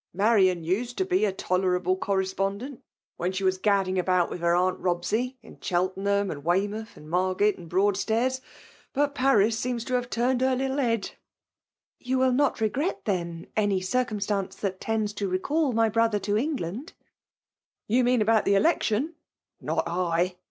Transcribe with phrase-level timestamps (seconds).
[0.15, 2.81] Marian used to be a tolerable correspondent
[3.17, 6.97] when she was gad* ding about with her aunt Sobsej to Chelten ham and Weymouth,
[6.97, 8.41] Margate and Broad stairs.
[8.93, 11.11] But Paris seems to have turned her little head.""
[11.99, 16.93] You will not regret, then, any circumstance that tends to recall my brother to England?''''
[17.87, 19.13] You mean about the election?
[19.61, 20.37] Not I